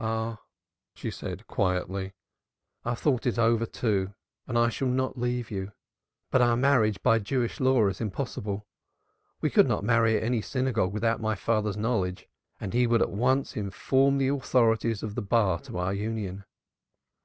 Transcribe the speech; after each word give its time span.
"Ah!" 0.00 0.40
she 0.96 1.12
said 1.12 1.46
quietly. 1.46 2.12
"I 2.84 2.88
have 2.88 2.98
thought 2.98 3.24
it 3.24 3.38
all 3.38 3.46
over, 3.46 3.66
too, 3.66 4.12
and 4.48 4.58
I 4.58 4.68
shall 4.68 4.88
not 4.88 5.16
leave 5.16 5.48
you. 5.48 5.70
But 6.32 6.42
our 6.42 6.56
marriage 6.56 7.00
by 7.04 7.20
Jewish 7.20 7.60
law 7.60 7.86
is 7.86 8.00
impossible; 8.00 8.66
we 9.40 9.50
could 9.50 9.68
not 9.68 9.84
marry 9.84 10.16
at 10.16 10.24
any 10.24 10.40
synagogue 10.42 10.92
without 10.92 11.20
my 11.20 11.36
father's 11.36 11.76
knowledge; 11.76 12.26
and 12.60 12.74
he 12.74 12.88
would 12.88 13.00
at 13.00 13.12
once 13.12 13.56
inform 13.56 14.18
the 14.18 14.26
authorities 14.26 15.04
of 15.04 15.14
the 15.14 15.22
bar 15.22 15.60
to 15.60 15.78
our 15.78 15.94
union." 15.94 16.42